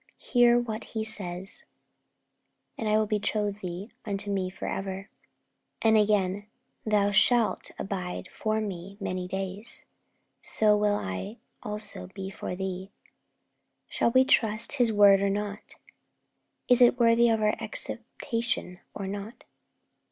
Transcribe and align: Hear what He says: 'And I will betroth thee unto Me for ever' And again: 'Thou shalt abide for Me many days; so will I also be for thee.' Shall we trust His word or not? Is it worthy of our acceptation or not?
Hear 0.17 0.57
what 0.57 0.83
He 0.95 1.05
says: 1.05 1.63
'And 2.75 2.89
I 2.89 2.97
will 2.97 3.05
betroth 3.05 3.59
thee 3.61 3.91
unto 4.03 4.31
Me 4.31 4.49
for 4.49 4.65
ever' 4.67 5.09
And 5.83 5.95
again: 5.95 6.47
'Thou 6.87 7.11
shalt 7.11 7.69
abide 7.77 8.27
for 8.27 8.59
Me 8.59 8.97
many 8.99 9.27
days; 9.27 9.85
so 10.41 10.75
will 10.75 10.95
I 10.95 11.37
also 11.61 12.07
be 12.15 12.31
for 12.31 12.55
thee.' 12.55 12.89
Shall 13.89 14.09
we 14.09 14.25
trust 14.25 14.71
His 14.71 14.91
word 14.91 15.21
or 15.21 15.29
not? 15.29 15.75
Is 16.67 16.81
it 16.81 16.99
worthy 16.99 17.29
of 17.29 17.39
our 17.39 17.53
acceptation 17.61 18.79
or 18.95 19.05
not? 19.05 19.43